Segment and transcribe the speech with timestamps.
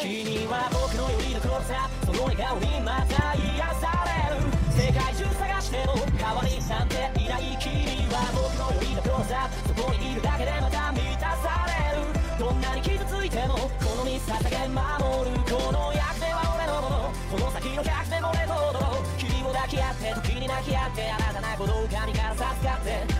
[0.00, 3.44] 君は仆のよりどころさその笑颜にまた愈
[3.84, 4.48] される。
[4.72, 12.16] 世界中探しても代わりなんていない君は仆のよりどころさそこにいるだけでまた満たされる。
[12.40, 17.12] どんなに伤ついてもこの身捧げ守るこの役目は俺のもの。
[17.28, 22.69] この先の逆でも俺と踊ろう君を抱き合って时に泣き合って新たな鼓动神から授か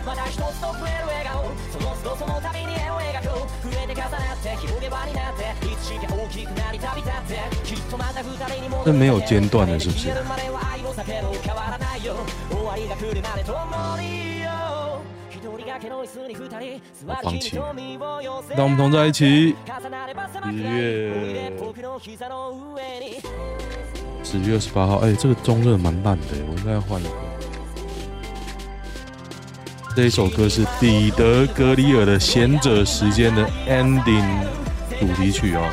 [0.04, 12.16] また一つと増える笑颜その都度その度に絵を描こう増えて重なって広げ场になっていつしか大きくなり旅立ってきっとまた二人に戻这没有间断的是不是消えるまでは爱を避けろ変わらないよ
[12.50, 13.56] 终わりが来るまで共
[14.00, 19.54] によ一人挂けの椅子に二人座り君と身を寄せ让我们同在一起。
[19.66, 23.20] 重なれば狭くなる十月おいで仆の膝の上に
[24.24, 27.10] 十月二十八号，哎、欸，这个钟真的蛮烂的，我应该要换一个。
[29.93, 34.47] 这一首歌是彼得·格里尔的《贤者时间》的 ending
[34.97, 35.69] 主题曲哦。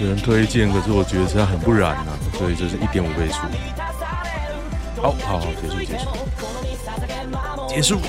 [0.00, 3.38] 有人推荐，可是我觉得这样很不燃啊，所以这是一点五倍速。
[5.00, 6.08] 好好好，结束结束
[7.68, 8.00] 结束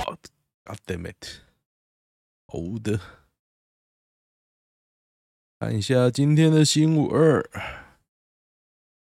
[0.64, 1.42] ！God damn it！
[2.48, 3.00] 好的，
[5.60, 7.48] 看一下今天的新闻二。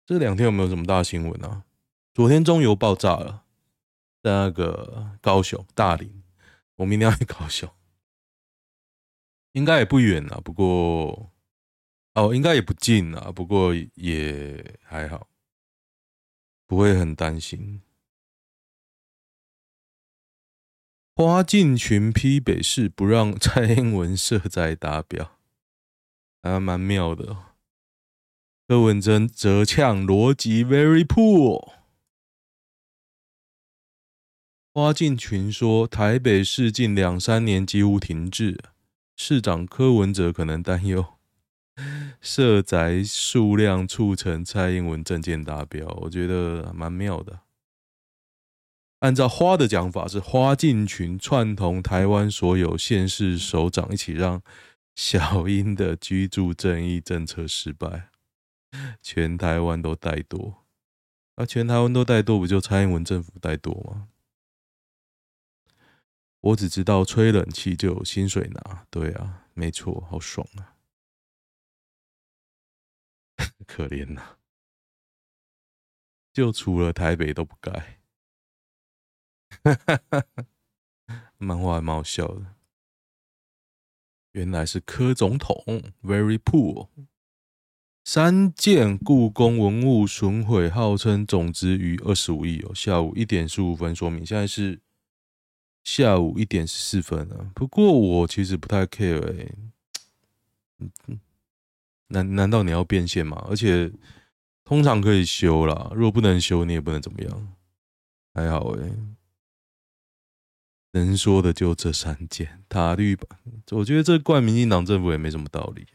[0.07, 1.63] 这两天有没有什么大新闻啊？
[2.13, 3.44] 昨天中油爆炸了，
[4.25, 6.23] 那个高雄、大林，
[6.77, 7.71] 我明天要去高雄，
[9.53, 10.41] 应该也不远啊。
[10.43, 11.31] 不过，
[12.15, 13.31] 哦，应该也不近啊。
[13.31, 15.29] 不过也还好，
[16.67, 17.83] 不会很担心。
[21.15, 25.39] 花敬群批北市不让蔡英文社宅打表，
[26.43, 27.37] 还蛮妙的。
[28.67, 31.84] 柯文哲则呛逻辑 very poor。
[34.77, 38.59] 花敬群说，台北市近两三年几乎停滞，
[39.17, 41.15] 市长柯文哲可能担忧
[42.21, 47.43] 社宅数量促成蔡英文政见达标，我觉得蛮妙的。
[48.99, 54.43] 按照花的讲法，是花敬群串同台湾所有县市首长一起让
[54.97, 58.09] 小英的居住正义政策失败。
[59.01, 60.55] 全台湾都怠惰，
[61.37, 64.09] 啊，全台湾都怠惰，不就蔡英文政府怠惰吗？
[66.45, 70.77] 我只知道吹冷气就有薪水拿，对啊，没错，好爽啊，
[73.67, 74.37] 可怜呐，
[76.35, 78.01] 就除了台北都不该，
[81.39, 82.57] 漫画还蛮好笑的，
[84.33, 85.57] 原来是柯总统
[86.03, 86.91] ，very poor。
[88.05, 92.75] 三件故宫文物损毁，号称总值逾二十五亿哦。
[92.75, 94.83] 下午一点十五分说明，现在是
[95.85, 97.51] 下午一点十四分了。
[97.55, 99.47] 不过我其实不太 care 哎、
[100.79, 101.19] 欸，
[102.09, 103.47] 难难道你要变现吗？
[103.49, 103.93] 而且
[104.65, 107.55] 通常可以修啦，如果不能修，你也不能怎么样。
[108.33, 108.97] 还好哎、欸，
[110.93, 112.65] 能说的就这三件。
[112.69, 113.39] 塔绿吧，
[113.71, 115.87] 我觉得这怪民进党政府也没什么道理。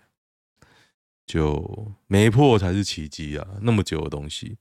[1.26, 3.48] 就没破才是奇迹啊！
[3.62, 4.58] 那么久的东西，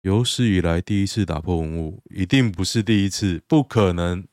[0.00, 4.26] 有史以来第一次打破文物，一定不是第一次，不可能，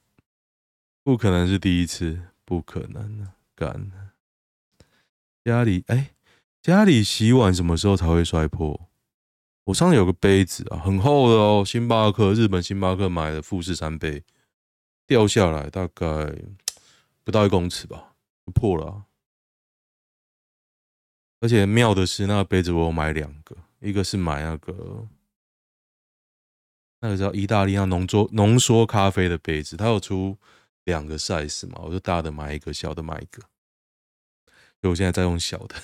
[1.03, 3.91] 不可能是第一次，不可能干！
[5.44, 6.12] 家里哎、
[6.62, 8.90] 家里洗碗什么时候才会摔破？
[9.66, 14.24] 我上次有个杯子啊，很厚的哦，星巴克日本星巴克买的富士山杯，
[15.06, 16.34] 掉下来大概
[17.25, 18.16] 不到一公尺吧，
[18.53, 19.03] 破了。
[21.41, 25.08] 而且妙的是，那个杯子我有买两个，一个是买那个
[27.02, 30.38] 那个叫意大利那浓缩浓缩咖啡的杯子，它有出
[30.85, 33.41] 两个 size 嘛，我就大的买一个，小的买一个。
[34.81, 35.75] 所以我现在在用小的。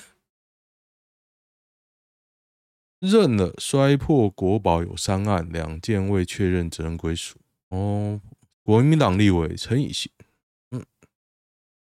[2.99, 7.39] 认了摔破国宝有三案，两件未确认责任归属。
[7.69, 8.19] 哦，
[8.61, 10.11] 国民党立委陈以信。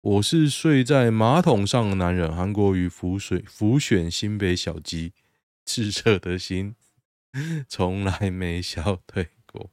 [0.02, 2.36] 我是睡在马桶上的男人。
[2.36, 5.14] 韩国瑜浮水浮选新北小鸡，
[5.64, 6.76] 炙热的心
[7.70, 9.70] 从来没消退过。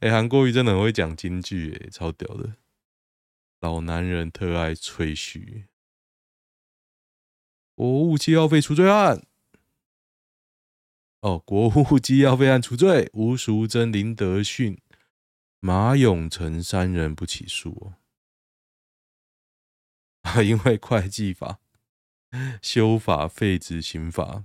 [0.00, 2.52] 哎，韩国瑜真的很会讲京剧，哎，超屌的。
[3.60, 5.66] 老男人特爱吹嘘。
[7.74, 9.26] 国务机要费除罪案。
[11.20, 14.80] 哦，国务机要费案除罪，吴淑珍、林德训、
[15.60, 17.96] 马永成三人不起诉哦。
[20.42, 21.60] 因为会计法
[22.62, 24.44] 修法废止刑法，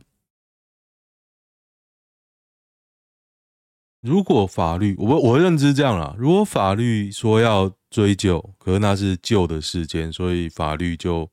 [3.99, 11.29] 如果法律我我认知这样啦，如果法律说要追究，可是那是旧的事件，所以法律就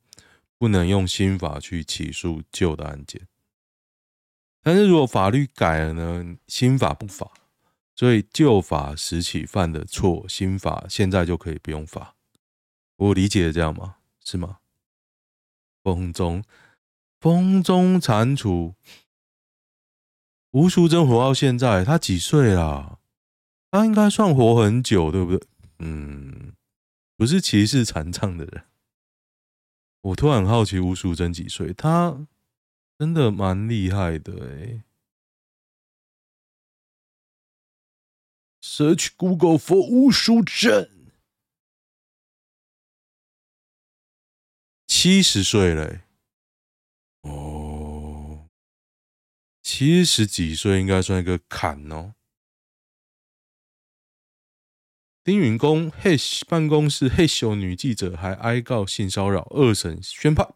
[0.59, 3.27] 不能用新法去起诉旧的案件。
[4.61, 6.37] 但是如果法律改了呢？
[6.49, 7.31] 新法不罚，
[7.95, 12.17] 所以旧法时起犯的错，新法现在就可以不用罚。
[12.97, 13.95] 我理解这样吗？
[14.23, 14.59] 是吗？
[15.85, 16.43] 风中，
[17.21, 18.75] 风中蟾蜍，
[20.51, 22.99] 吴淑珍活到现在，他几岁啦？
[23.71, 25.47] 他应该算活很久，对不对？
[25.79, 26.28] 嗯，
[27.19, 28.65] 不是歧视残障的人。
[30.03, 31.75] 我突然好奇，吴淑珍几岁？
[31.75, 32.29] 他
[32.97, 34.85] 真的蛮厉害的哎。
[38.63, 41.11] Search Google for 吴淑珍，
[44.87, 46.03] 七十岁了。
[47.23, 48.49] 哦，
[49.61, 52.15] 七十几岁应该算一个坎哦。
[55.29, 56.17] 丁允恭嘿
[56.49, 60.55] 办公室嘿咻女记者还哀告性骚扰，二审宣判。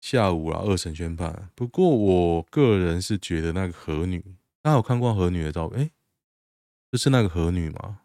[0.00, 1.50] 下午啊，二审宣判。
[1.56, 4.20] 不过我个人是觉得那个河女，
[4.62, 5.86] 大家有看过河女的照片？
[5.86, 5.90] 哎，
[6.92, 8.02] 这是那个河女吗？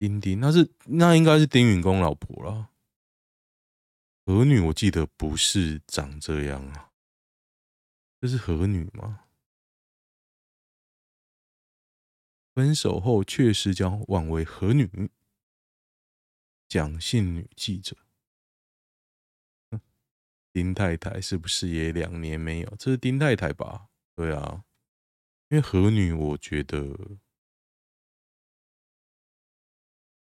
[0.00, 2.70] 丁丁，那是那应该是丁允恭老婆了。
[4.24, 6.90] 河女，我记得不是长这样啊。
[8.20, 9.20] 这是河女吗？
[12.56, 15.10] 分手后确实将挽为何女，
[16.66, 17.94] 蒋姓女记者，
[20.54, 22.76] 丁太太是不是也两年没有？
[22.78, 23.88] 这是丁太太吧？
[24.14, 24.64] 对啊，
[25.50, 27.18] 因为何女，我觉得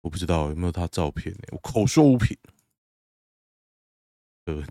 [0.00, 1.42] 我不知道有没有她照片呢？
[1.52, 2.34] 我口说无凭。
[4.46, 4.64] 河女，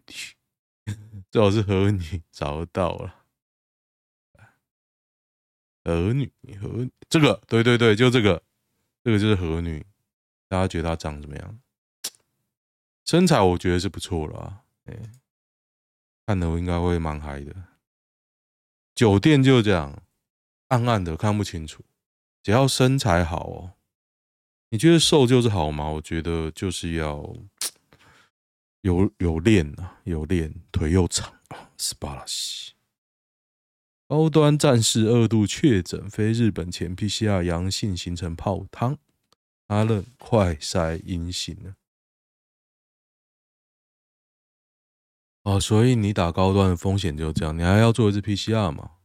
[1.30, 3.21] 最好是和女 找到了。
[5.84, 6.32] 儿女，
[6.62, 8.42] 和这个，对对对，就这个，
[9.04, 9.86] 这个就是河女。
[10.48, 11.60] 大家觉得她长怎么样？
[13.06, 14.96] 身材我觉得是不错了啊，哎，
[16.26, 17.56] 看的我应该会蛮嗨的。
[18.94, 20.04] 酒店就这样，
[20.68, 21.84] 暗暗的看不清楚，
[22.44, 23.74] 只要身材好哦。
[24.70, 25.90] 你觉得瘦就是好吗？
[25.90, 27.36] 我觉得就是要
[28.82, 32.74] 有有练啊，有练，腿又长啊，斯巴拉西。
[34.12, 38.98] 高端战士二度确诊，非日本前 PCR 阳性，形成泡汤。
[39.70, 41.76] 他认快筛阴性了。
[45.44, 48.98] 哦，所以你打高端的风险就这样，你还要做一次 PCR 嘛？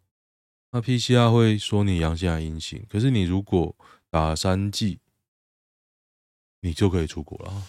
[0.73, 3.76] 那 PCR 会说你阳性还阴性，可是你如果
[4.11, 4.99] 打三剂，
[6.62, 7.69] 你就可以出国了，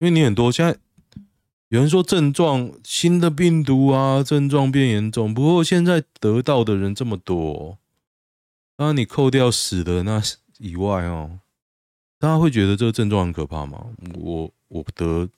[0.00, 0.76] 因为你很多现在。
[1.68, 5.34] 有人说症状新的病毒啊，症状变严重。
[5.34, 7.78] 不过现在得到的人这么多，
[8.76, 10.22] 当然你扣掉死的那
[10.58, 11.40] 以外哦，
[12.18, 13.94] 大家会觉得这个症状很可怕吗？
[14.14, 15.28] 我我得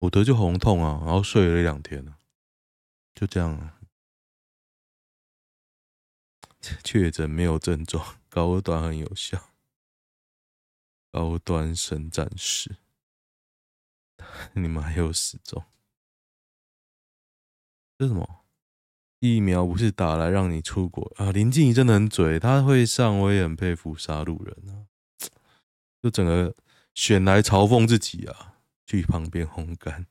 [0.00, 2.16] 我得就红痛啊，然后睡了一两天了，
[3.14, 3.74] 就这样啊。
[6.82, 9.50] 确诊没有症状，高端很有效，
[11.12, 12.76] 高端神战士。
[14.54, 15.62] 你们还有死忠？
[17.98, 18.44] 这什么？
[19.20, 21.32] 疫苗不是打来让你出国啊？
[21.32, 24.86] 林静仪真的很嘴，他会上，我也很佩服杀戮人啊！
[26.00, 26.54] 就整个
[26.94, 28.54] 选来嘲讽自己啊，
[28.86, 30.06] 去旁边烘干。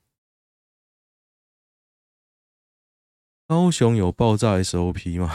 [3.48, 5.34] 高雄有爆炸 SOP 吗？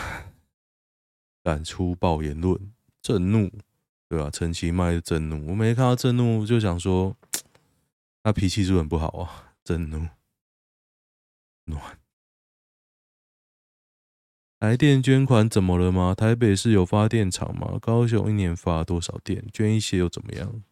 [1.42, 3.50] 敢粗暴言论，震怒，
[4.10, 4.28] 对吧？
[4.30, 7.16] 陈其迈震怒，我没看到震怒，就想说。
[8.22, 10.08] 他脾气是很不好啊， 震怒。
[11.64, 11.98] 暖。
[14.60, 16.14] 来电捐款怎么了吗？
[16.14, 17.78] 台北市有发电厂吗？
[17.80, 19.44] 高雄一年发多少电？
[19.52, 20.62] 捐一些又怎么样？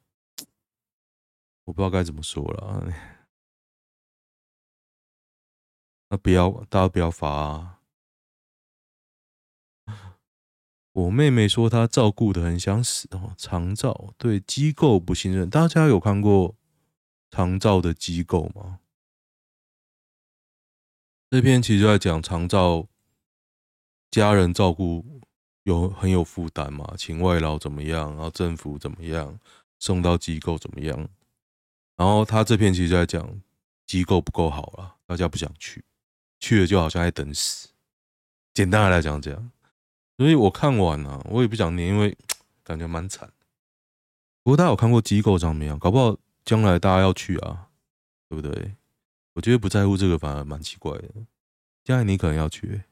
[1.64, 2.92] 我不知道该怎么说了。
[6.08, 7.80] 那不要，大家不要发啊！
[10.92, 15.50] 我妹妹说她照顾的很想死哦，长照对机构不信任。
[15.50, 16.56] 大家有看过？
[17.30, 18.80] 长照的机构吗？
[21.30, 22.88] 这篇其实就在讲长照
[24.10, 25.22] 家人照顾
[25.62, 29.38] 有很有负担嘛，请外劳怎么样，然后政府怎么样，
[29.78, 31.08] 送到机构怎么样，
[31.94, 33.40] 然后他这篇其实就在讲
[33.86, 35.84] 机构不够好了，大家不想去，
[36.40, 37.68] 去了就好像在等死。
[38.52, 39.52] 简单的来讲这样，
[40.16, 42.18] 所以我看完了，我也不想念，因为
[42.64, 43.32] 感觉蛮惨。
[44.42, 45.78] 不过大家有看过机构长怎么样？
[45.78, 46.18] 搞不好。
[46.50, 47.68] 将来大家要去啊，
[48.28, 48.74] 对不对？
[49.34, 51.08] 我觉得不在乎这个反而蛮奇怪的。
[51.84, 52.82] 将来你可能要去，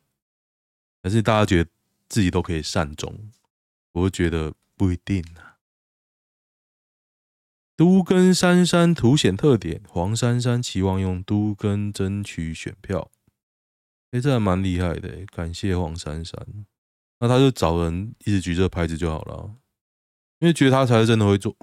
[1.03, 1.71] 还是大家觉得
[2.09, 3.33] 自己都可以善终？
[3.91, 5.59] 我觉得不一定啊。
[7.75, 13.11] 都更姗姗凸显特点，黄珊珊期望用都跟争取选票。
[14.13, 16.65] 哎，这还蛮厉害的，感谢黄珊珊。
[17.19, 19.57] 那他就找人一直举这牌子就好了，
[20.39, 21.57] 因为觉得他才是真的会做。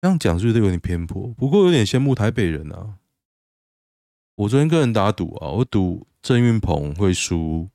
[0.00, 1.28] 这样讲是不是有点偏颇？
[1.34, 2.98] 不过有点羡慕台北人啊。
[4.36, 7.68] 我昨天跟人打赌啊，我赌郑运鹏会输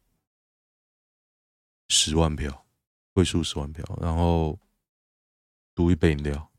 [1.90, 2.66] 十万票，
[3.14, 4.58] 会输十万票，然后
[5.76, 6.50] 赌一杯饮料。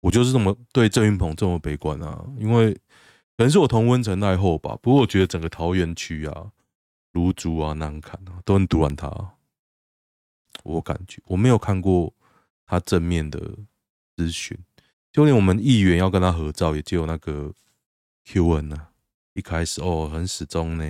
[0.00, 4.74] 我就是这么对郑运鹏这么悲观啊，因为可能是我同温层爱后吧。
[4.80, 6.50] 不过我觉得整个桃园区啊、
[7.12, 9.34] 芦竹啊、南崁啊都很赌完他。
[10.62, 12.14] 我感觉我没有看过
[12.70, 13.58] 他正面的
[14.16, 14.56] 咨询，
[15.10, 17.52] 就连我们议员要跟他合照，也只有那个
[18.24, 18.92] Q N 啊。
[19.32, 20.84] 一开始哦，很死忠呢。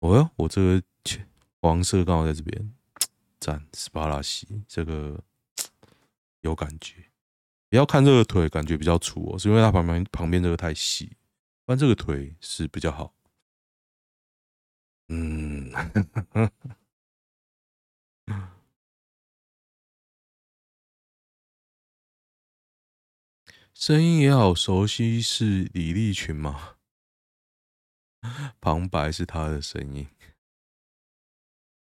[0.00, 0.82] 哦哟，我这个
[1.62, 2.74] 黄色刚好在这边。
[3.40, 5.18] 赞斯巴拉西，这个
[6.42, 7.06] 有感觉。
[7.70, 11.16] 不要看这个腿，感觉比较粗哦，是因为它旁边旁边这个太细。
[11.64, 13.14] 但这个腿是比较好。
[15.08, 15.72] 嗯，
[23.80, 26.74] 声音也好熟悉，是李立群吗？
[28.60, 30.08] 旁白是他的声音。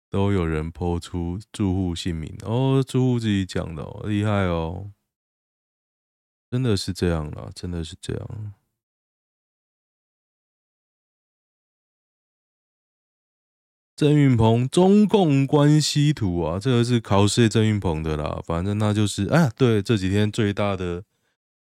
[0.07, 4.91] 都有人 po 出住户姓名哦，住户自己讲的哦，厉害哦，
[6.51, 8.53] 真的是这样啦，真的是这样。
[13.95, 21.03] 郑运鹏中共关系图啊，这个是考试郑运鹏的啦，反正那就是哎，对，这几天最大的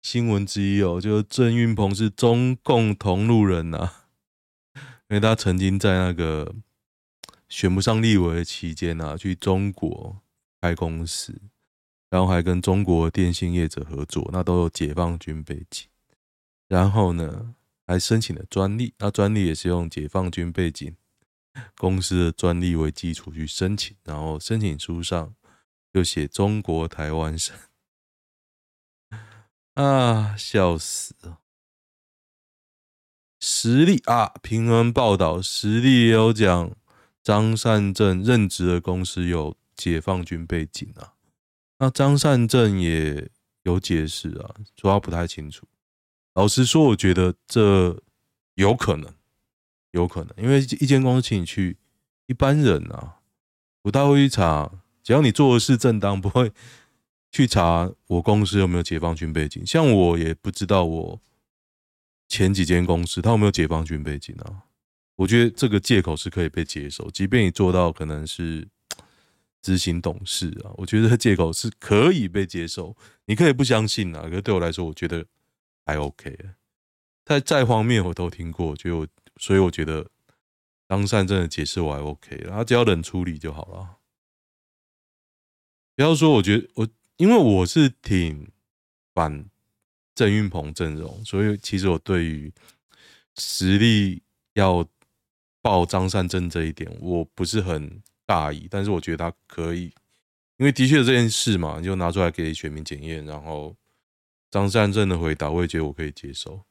[0.03, 3.93] 新闻之一哦，就是郑运鹏是中共同路人呐，
[5.09, 6.55] 因为他曾经在那个。
[7.49, 10.23] 选不上立委的期间啊，去中国
[10.61, 11.35] 开公司，
[12.09, 15.89] 然后还跟中国电信业者合作，那都有解放军背景。
[16.69, 17.57] 然后呢，
[17.89, 20.95] 还申请了专利，那专利也是用解放军背景
[21.77, 25.35] 公司的专利为基础去申请，然后申请书上
[25.91, 27.57] 又写中国台湾省，
[29.81, 31.39] 啊，笑死了！
[33.41, 36.77] 实力啊，平衡报道，实力也有讲。
[37.23, 41.13] 张善政任职的公司有解放军背景啊，
[41.79, 43.31] 那张善政也
[43.63, 45.69] 有解释啊，说他不太清楚。
[46.33, 48.03] 老实说，我觉得这
[48.55, 49.15] 有可能，
[49.91, 51.77] 有可能，因为一间公司请你去，
[52.27, 53.19] 一般人啊
[53.83, 54.73] 不太会去查，
[55.03, 56.51] 只要你做的事正当，不会
[57.31, 59.65] 去查我公司有没有解放军背景。
[59.67, 61.21] 像我也不知道我
[62.29, 64.65] 前几间公司他有没有解放军背景啊。
[65.17, 68.67] 我觉得这个借口是可以被接受，即便你做到可能是
[69.61, 72.97] 执行董事啊，我觉得这借口是可以被接受。
[73.27, 75.27] 你可以不相信啊，可是对我来说，我觉得
[75.85, 76.39] 还 OK。
[77.27, 79.07] 再再荒谬我都听过，就
[79.37, 80.09] 所以我觉得
[80.89, 83.99] 张善政的解释我还 OK，他只要冷处理就好了。
[85.95, 86.89] 不要说，我觉得我
[87.21, 88.49] 因为我是挺
[89.15, 89.45] 反
[90.15, 92.53] 郑运鹏阵容，所以其实我对于
[93.37, 94.23] 实力
[94.55, 94.87] 要。
[95.63, 99.93] 报张善政这一点我不是很大意，但是我觉得他可以，
[100.57, 103.23] 因为的确这件事嘛，就拿出来给选民检验。
[103.27, 103.77] 然后
[104.51, 106.63] 张善政的回答，我也觉得我可以接受，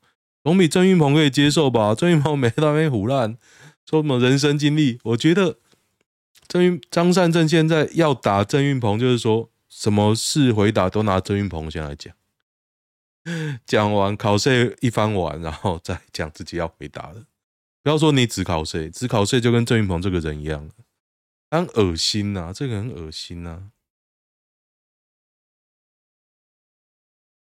[0.43, 1.93] 总比郑运鹏可以接受吧？
[1.93, 3.37] 郑运鹏没到那边胡烂，
[3.87, 4.97] 说什么人生经历？
[5.03, 5.59] 我觉得
[6.47, 12.13] 郑运张善政现在要打郑运鹏，就是说什么事回答都拿郑云鹏先来讲，
[13.65, 17.27] 讲完考试一番完，然后再讲自己要回答的。
[17.81, 20.69] 不要说你只考谁，只考谁就跟郑云鹏这个人一样，
[21.51, 23.71] 很恶心呐、啊，这个很恶心呐、啊。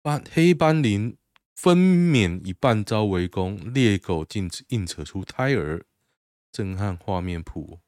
[0.03, 1.17] 斑黑斑羚
[1.55, 5.85] 分娩一半遭围攻，猎狗竟硬扯出胎儿，
[6.51, 7.81] 震撼画面谱。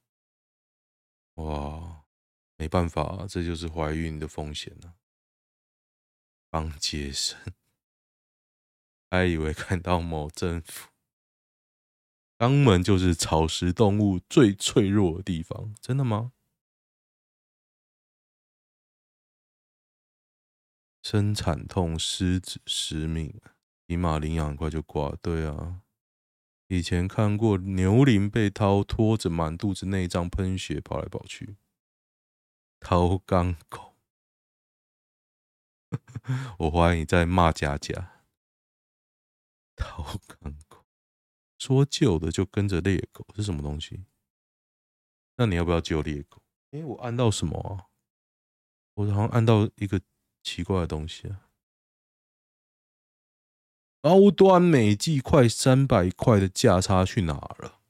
[1.36, 2.01] 哇，
[2.62, 4.94] 没办法、啊，这就是怀孕的风险、啊。
[6.48, 7.36] 刚接生，
[9.10, 10.90] 还以为看到某政府。
[12.38, 16.30] 肛门就是草食动物最脆弱的地方，真的吗？
[21.02, 23.40] 生产痛失子失命，
[23.88, 25.16] 起码领养很快就挂。
[25.20, 25.82] 对啊，
[26.68, 31.56] 以前看过牛羚被掏拖着满肚子内脏喷血跑来跑去，
[32.82, 33.94] 涛刚狗，
[36.58, 38.24] 我怀疑你在骂佳佳，
[39.76, 40.54] 涛刚。
[41.58, 44.04] 说救的就跟着猎狗是什么东西？
[45.36, 46.42] 那你要不要救猎狗？
[46.72, 47.86] 哎，我按到什么啊？
[48.94, 50.00] 我好像按到一个
[50.42, 51.48] 奇怪的东西啊！
[54.00, 57.80] 高端每季快三百块的价差去哪了？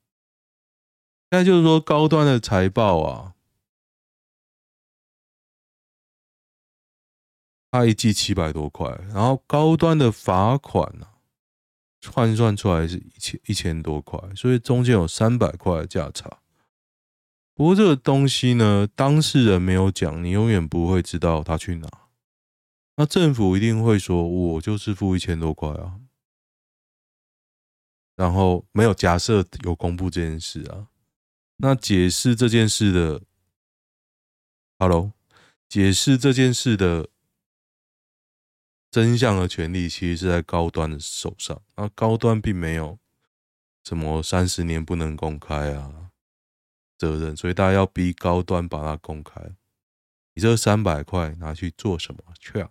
[1.30, 3.31] 现在就是说高端的财报啊，
[7.72, 16.38] 他一季七百多块，然后高端的罚款呢、啊，换算出来是一千一千多块，所以中间有三百块的价差。
[17.54, 21.88] 不过这个东西呢，当事人没有讲，你永远不会知道他去哪。
[22.96, 25.98] 那政府一定会说，我就是付一千多块啊。
[28.16, 30.88] 然后没有假设有公布这件事啊。
[31.56, 33.22] 那解释这件事的
[34.78, 35.12] ，Hello，
[35.68, 37.08] 解释这件事的
[38.92, 41.60] 真相的权利，其实是在高端的手上。
[41.74, 43.00] 那高端并没有
[43.82, 46.10] 什么三十年不能公开啊。
[46.98, 49.56] 责任，所以大家要逼高端把它公开。
[50.34, 52.70] 你这三百块拿去做什么去啊？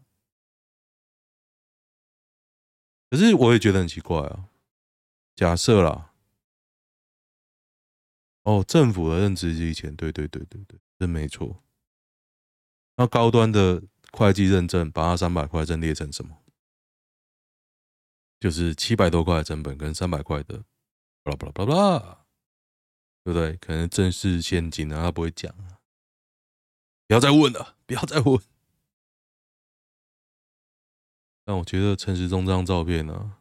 [3.10, 4.48] 可是我也觉得很奇怪啊。
[5.36, 6.13] 假设啦，
[8.44, 11.62] 哦，政府的认知是以前，对对对对对，真没错。
[12.96, 16.38] 那高端的会计认证，把它三百块认列成什么？
[18.39, 20.63] 就是七百多块的成本跟三百块的，
[21.24, 22.18] 巴拉巴拉巴拉。
[23.24, 23.56] 对不对？
[23.58, 25.77] 可能正式现金啊，他不会讲啊。
[27.06, 28.41] 不要再问了， 不要再问。
[31.46, 33.38] 但我觉得陈时中这张照片呢、啊，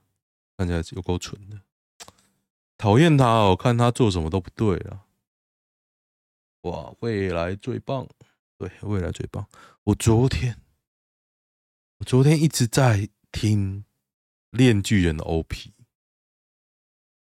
[0.59, 1.63] 看起来有够蠢的。
[2.77, 5.07] 讨厌他哦，看他做什么都不对啊。
[6.63, 8.07] 哇，未来最棒，
[8.61, 9.49] 对，未来最棒。
[9.85, 10.61] 我昨天，
[11.97, 13.85] 我昨天一直在听
[14.51, 15.73] 《链锯人》的 OP，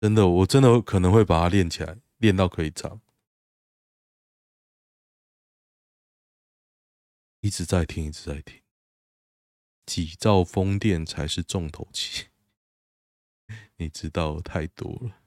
[0.00, 1.98] 真的，我真的可能会把它练起来。
[2.18, 3.00] 练到可以唱，
[7.40, 8.62] 一直在听，一直在听。
[9.84, 12.28] 几兆风电才是重头戏，
[13.78, 15.23] 你知道太多了。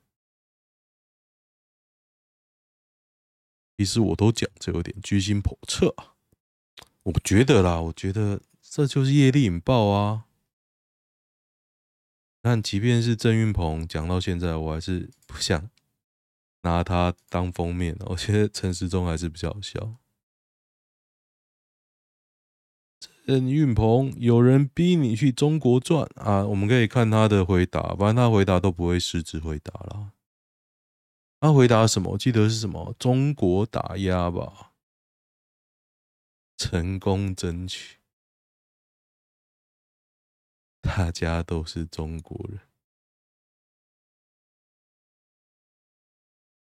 [3.77, 5.95] 其实我都讲这有点居心叵测。
[7.03, 10.25] 我觉得啦，我觉得这就是业力引爆啊。
[12.41, 15.69] 但即便是郑云鹏讲到现在，我还是不想。
[16.63, 19.95] 拿他当封面，我觉得陈时中还是比较好笑。
[23.25, 26.45] 郑云鹏，有人逼你去中国转啊？
[26.45, 30.11] 我们可以看他的回答，反正他回答都不会失职回答了。
[31.39, 32.11] 他回答什么？
[32.13, 32.95] 我记得是什么？
[32.97, 34.73] 中国打压吧，
[36.57, 37.97] 成功争取，
[40.81, 42.61] 大家都是中国人。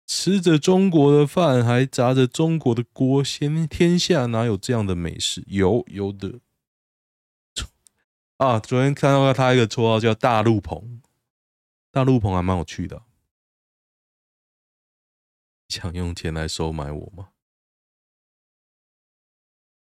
[0.07, 5.43] 吃着中国的饭，还砸着中国的锅，先天下哪有这样的美事？
[5.47, 6.39] 有有的
[8.37, 8.59] 啊！
[8.59, 11.01] 昨天看到他一个绰号叫“大陆鹏”，
[11.91, 13.03] 大陆鹏还蛮有趣的。
[15.67, 17.31] 想用钱来收买我吗？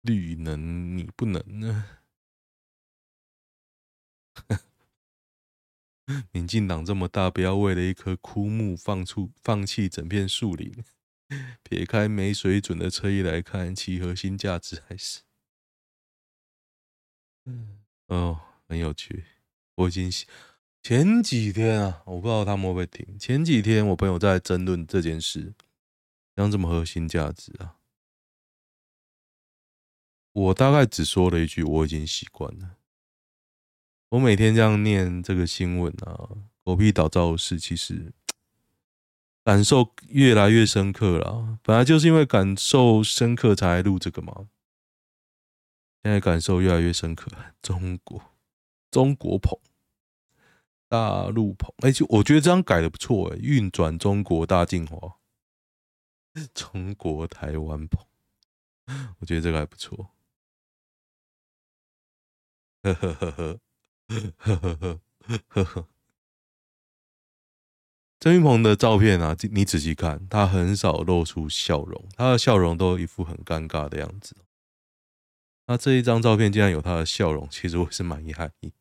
[0.02, 2.00] 绿能你不能呢？
[6.32, 10.84] 民进党这么大，不要为了一棵枯木放出放弃整片树林。
[11.64, 15.22] 撇开没水准的车衣来看，其核心价值还是……
[17.46, 19.26] 嗯哦，很有趣。
[19.76, 20.12] 我已经
[20.82, 23.18] 前几天啊，我不知道他们会不会听。
[23.18, 25.54] 前几天我朋友在争论这件事，
[26.36, 27.76] 像这么核心价值啊，
[30.32, 32.78] 我大概只说了一句：我已经习惯了。
[34.10, 36.30] 我每天这样念这个新闻啊，
[36.64, 38.14] 狗屁倒灶的事，其实
[39.44, 41.60] 感受越来越深刻了。
[41.64, 44.48] 本来就是因为感受深刻才录这个嘛，
[46.04, 47.32] 现在感受越来越深刻。
[47.62, 48.22] 中国，
[48.92, 49.60] 中国捧，
[50.88, 55.16] 大陆捧，哎，就我觉得这样改的不错哎，运转中国大进化，
[56.54, 58.06] 中国台湾捧，
[59.20, 60.12] 我觉得这个还不错。
[62.84, 63.60] 呵呵呵呵。
[64.10, 65.00] 呵呵呵
[65.50, 65.88] 呵呵，
[68.20, 74.36] 郑云鹏的照片啊，你仔细看，他很少露出笑容，他的笑容都一副很尴尬的样子。
[75.68, 78.74] 那这一张照片竟然有他的笑容，其实我是蛮遗憾的。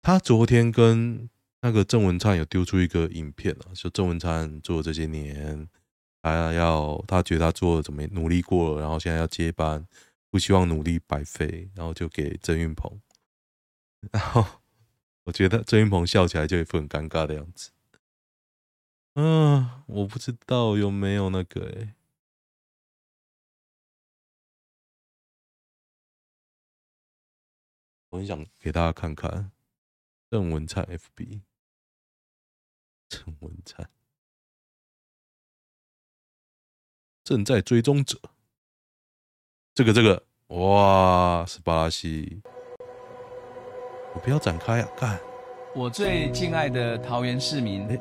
[0.00, 1.28] 他昨天跟
[1.60, 5.68] 那个郑文灿有丢出一个影片啊，说郑文灿做这些年，
[6.24, 9.86] 他要，他觉得他做怎么努力过了，然后现在要接班，
[10.30, 12.98] 不希望努力白费，然后就给郑云鹏。
[14.10, 14.62] 然后
[15.24, 17.72] 我觉得郑云鹏笑起来就一副很尴尬的样子。
[19.16, 21.94] 嗯，我不知道有没有那个诶，
[28.08, 29.52] 我很想给大家看看
[30.30, 31.42] 郑文灿 FB，
[33.10, 33.93] 郑文灿。
[37.24, 38.20] 正在追踪者，
[39.74, 42.42] 这个这个，哇，是巴西，
[44.12, 45.18] 我不要展开啊，干！
[45.74, 47.98] 我最敬爱的桃园市民，欸、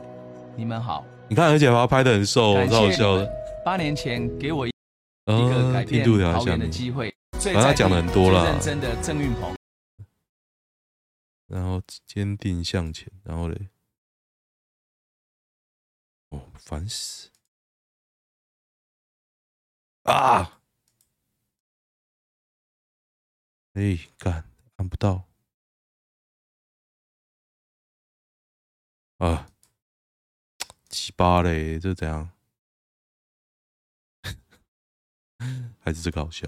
[0.57, 1.05] 你们好。
[1.29, 3.31] 你看，而且把他拍的很瘦，很好笑的。
[3.63, 4.71] 八年前给我一
[5.25, 7.15] 个改变桃园的机会，
[7.53, 8.43] 把他讲的很多了。
[8.51, 9.55] 认真的郑运鹏，
[11.47, 13.69] 然后坚定向前，然后嘞，
[16.31, 17.29] 哦，烦死
[20.03, 20.59] 啊！
[23.73, 25.27] 哎，干，看不到
[29.17, 29.49] 啊！
[30.89, 32.29] 七八嘞，这怎样？
[35.81, 36.45] 还是这个好笑？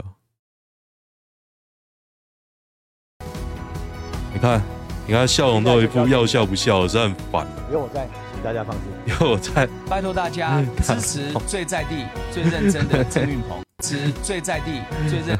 [4.34, 4.62] 你看，
[5.08, 7.46] 你看，笑容都有一副要笑不笑，是很烦。
[7.72, 8.86] 有我在，请大家放心。
[9.06, 15.38] 有我在，拜托大家支持最在地、最认真的郑运鹏，支持最在地、最认。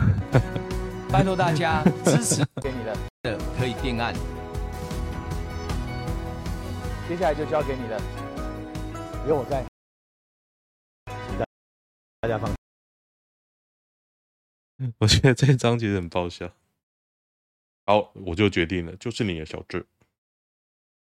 [1.12, 4.14] 拜托大家支持，给你的的可以定案。
[7.10, 8.00] 接下来就交给你了。
[9.28, 9.66] 有我在，
[11.28, 11.40] 请
[12.20, 12.48] 大家放
[14.78, 14.94] 心。
[15.00, 16.52] 我觉得这一张其实很爆笑。
[17.86, 19.86] 好，我就决定了，就是你的小智。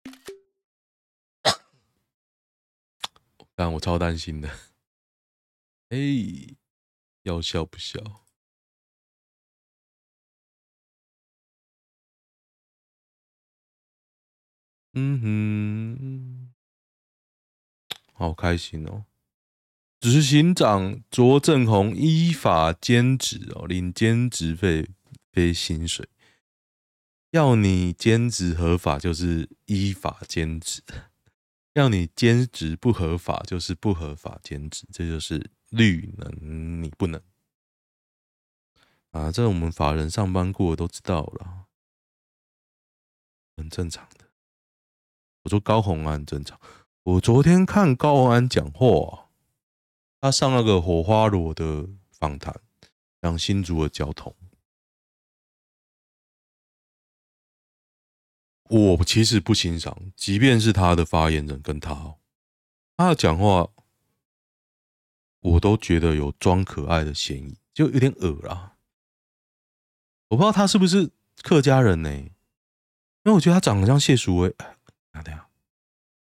[3.55, 4.49] 但我超担心的。
[5.91, 5.97] 哎，
[7.23, 8.01] 要笑不笑？
[14.95, 16.53] 嗯哼，
[18.13, 19.05] 好开心哦。
[20.01, 24.91] 执行长卓正宏依法兼职哦，领兼职费
[25.33, 26.09] 非薪水。
[27.35, 30.81] 要你兼职合法就是依法兼职，
[31.75, 37.21] 要你兼职不合法就是不合法兼职，这就是律能你不能
[39.11, 39.33] 啊！
[39.33, 41.67] 这我们法人上班过都知道了，
[43.57, 44.27] 很正常的。
[45.43, 46.61] 我说高虹安正常，
[47.03, 49.29] 我昨天看高虹安讲话。
[50.21, 52.61] 他上那个火花罗的访谈，
[53.21, 54.33] 讲新竹的交通。
[58.71, 62.17] 我其实不欣赏，即便是他的发言人跟他，
[62.97, 63.71] 他的讲话，
[65.41, 68.77] 我都觉得有装可爱的嫌疑，就有点恶啦。
[70.29, 71.11] 我不知道他是不是
[71.43, 72.11] 客家人呢？
[72.11, 72.33] 因
[73.25, 74.55] 为我觉得他长得像谢淑薇。
[75.13, 75.49] 哪的呀？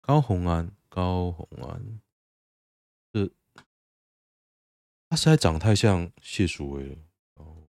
[0.02, 2.02] 高虹安，高虹安。
[5.08, 6.98] 他实在长得太像谢淑薇了，
[7.36, 7.68] 哦，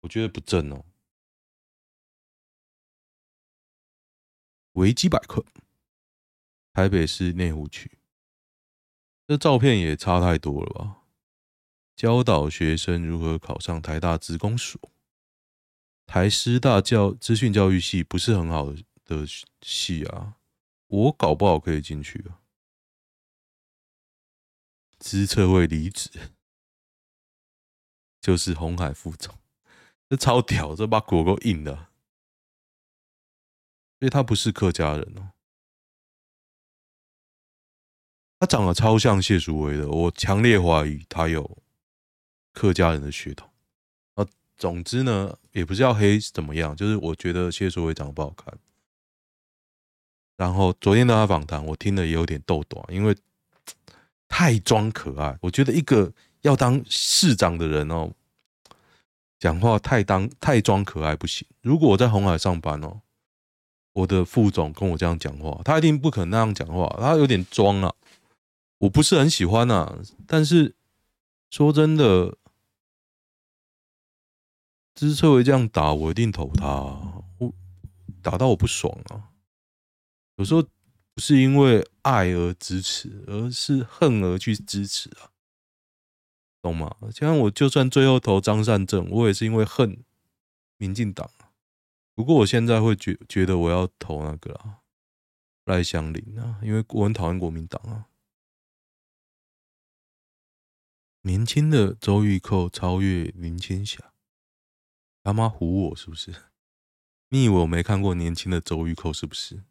[0.00, 0.84] 我觉得不正哦。
[4.72, 5.44] 维基百科，
[6.72, 7.98] 台北市内湖区，
[9.26, 10.98] 这照片也差太多了吧？
[11.94, 14.80] 教导学生如何考上台大资工所，
[16.06, 18.72] 台师大教资讯教育系不是很好
[19.04, 19.26] 的
[19.60, 20.38] 系啊，
[20.86, 22.40] 我搞不好可以进去啊。
[24.98, 26.10] 资策会离职，
[28.20, 29.36] 就是红海副总，
[30.08, 31.91] 这超屌，这把果够硬的，
[34.02, 35.30] 所以他不是客家人哦，
[38.40, 41.58] 他长得超像谢淑薇的，我强烈怀疑他有
[42.52, 43.48] 客家人的血统。
[44.14, 48.52] 啊，总之呢，也不是要黑怎么样，就是我觉得谢淑薇长得不好看。
[50.36, 53.16] 然后昨天的他访谈，我听了也有点逗短，因为。
[54.26, 58.10] 太装可爱，我觉得一个要当市长的人哦，
[59.38, 61.46] 讲话太当太装可爱不行。
[61.60, 63.02] 如果我在红海上班哦，
[63.92, 67.94] 我的副总跟我这样讲话，他一定不可能那样讲话，他有点装啊，
[68.78, 69.98] 我不是很喜欢啊。
[70.26, 70.74] 但是
[71.50, 72.36] 说真的，
[74.94, 76.66] 支策会这样打，我一定投他，
[77.38, 77.52] 我
[78.20, 79.30] 打到我不爽啊。
[80.36, 80.64] 有时候。
[81.14, 85.28] 不是因为爱而支持，而是恨而去支持啊，
[86.62, 86.96] 懂吗？
[87.14, 90.02] 像我就算最后投张善政，我也是因为恨
[90.78, 91.30] 民进党。
[92.14, 94.82] 不过我现在会觉觉得我要投那个啊，
[95.64, 98.08] 赖香林啊，因为我很讨厌国民党啊。
[101.22, 104.12] 年轻的周玉蔻超越林青霞，
[105.22, 106.34] 他妈唬我是不是？
[107.28, 109.62] 你以为我没看过年轻的周玉蔻是不是？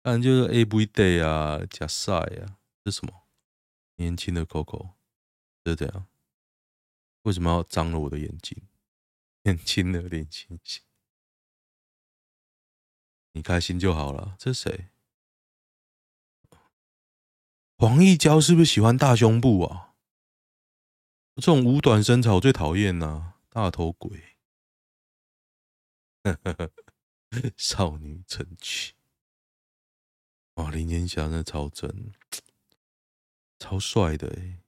[0.00, 3.28] 当然就是 Every Day 啊，假赛啊，这什么？
[3.96, 4.94] 年轻的 Coco
[5.64, 6.08] 是这样？
[7.22, 8.66] 为什么要脏了我的眼睛？
[9.44, 10.80] 年轻的林青霞，
[13.32, 14.36] 你开心就好了。
[14.38, 14.88] 这谁？
[17.76, 19.94] 黄奕娇是不是喜欢大胸部啊？
[21.36, 24.36] 这种五短身材我最讨厌呐，大头鬼。
[27.56, 28.94] 少女成群。
[30.54, 32.12] 哇，林青霞那超真，
[33.58, 34.60] 超帅的哎！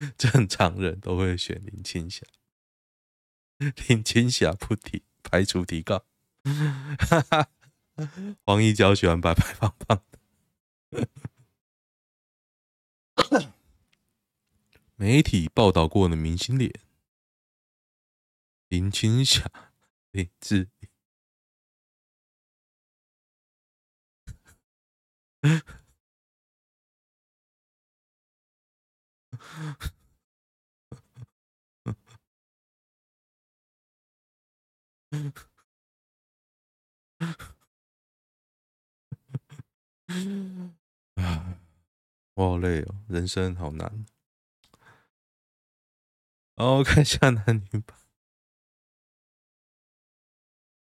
[0.18, 2.24] 正常人都会选林青霞，
[3.58, 6.04] 林青霞不提，排除提告。
[8.44, 11.08] 黄一娇喜欢白白胖胖的。
[14.96, 16.72] 媒体报道过的明星脸，
[18.68, 19.50] 林青霞、
[20.12, 20.90] 林志玲。
[42.34, 44.06] 我好累哦，人生好难。
[46.56, 47.96] 哦，看一下男女版。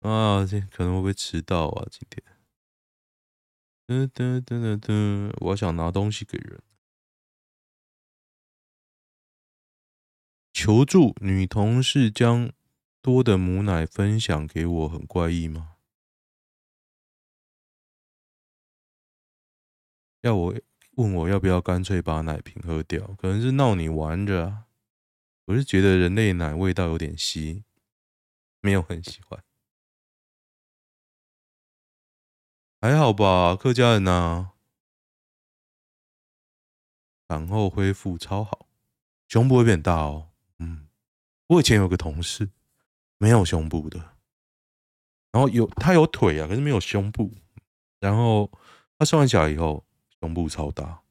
[0.00, 1.86] 啊，这可能会不会迟到啊？
[1.90, 2.24] 今天。
[3.86, 6.62] 噔噔噔噔噔，我想拿东西给人。
[10.52, 12.52] 求助女同事将
[13.02, 15.76] 多的母奶分享给我，很怪异吗？
[20.20, 20.54] 要我
[20.96, 23.14] 问我要不要干脆把奶瓶喝掉？
[23.14, 24.66] 可能是闹你玩着啊。
[25.46, 27.64] 我是觉得人类奶味道有点稀，
[28.60, 29.42] 没有很喜欢。
[32.82, 34.50] 还好吧，客家人呐，
[37.28, 38.68] 产后恢复超好，
[39.26, 40.30] 胸部会变大哦。
[40.58, 40.88] 嗯，
[41.46, 42.50] 我以前有个同事
[43.20, 44.00] 没有胸部的，
[45.30, 47.30] 然后有他有腿啊，可是没有胸部。
[48.00, 48.50] 然后
[48.98, 49.84] 他生完小孩以后，
[50.18, 51.02] 胸部超大，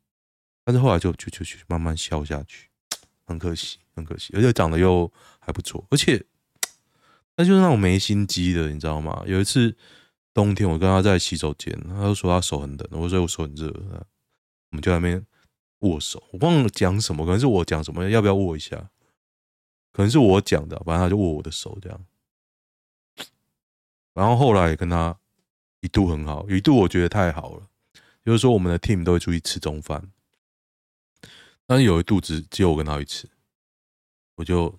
[0.65, 2.69] 但是后来就就就就慢慢消下去，
[3.25, 4.33] 很可惜，很可惜。
[4.35, 6.25] 而且长得又还不错，而且
[7.37, 9.23] 那就是那种没心机的，你知道吗？
[9.25, 9.77] 有一次。
[10.31, 15.25] 冬天我跟他在洗手间，他就说他手很冷，我说我手很热，我们就在那边
[15.79, 16.23] 握手。
[16.31, 18.89] 我忘了讲什么，可能是我讲什么，要不要握一下？
[19.91, 22.05] 可能是我讲的，反正他就握我的手这样。
[24.13, 25.17] 然后后来跟他
[25.81, 27.69] 一度很好，一度我觉得太好了，
[28.23, 30.11] 就是说我们的 team 都会出去吃中饭，
[31.65, 33.29] 但是有一度只只有我跟他去吃，
[34.35, 34.77] 我就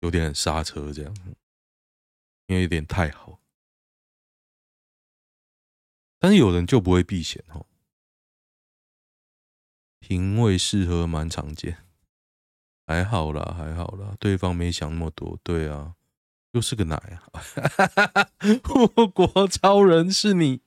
[0.00, 1.14] 有点刹车这样，
[2.46, 3.40] 因为有点太好。
[6.18, 7.66] 但是有人就不会避嫌哦，
[9.98, 11.85] 品味适合蛮常见，
[12.86, 15.94] 还好啦，还好啦，对方没想那么多，对啊，
[16.52, 17.26] 又是个奶啊，
[18.64, 20.62] 护国超人是你，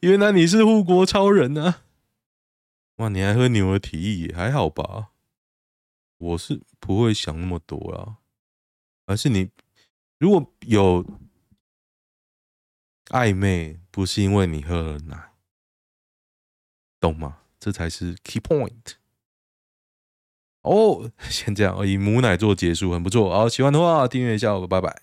[0.00, 1.82] 原来你是护国超人啊！
[2.96, 5.10] 哇，你还喝牛的提议，还好吧？
[6.16, 8.16] 我是不会想那么多啦，
[9.06, 9.50] 而是你
[10.18, 11.04] 如果有。
[13.10, 15.32] 暧昧不是因为你喝了奶，
[17.00, 17.38] 懂吗？
[17.58, 18.97] 这才是 key point。
[20.68, 23.30] 哦，先这样，以母奶做结束，很不错。
[23.30, 24.94] 好，喜欢的话订阅一下我，拜拜。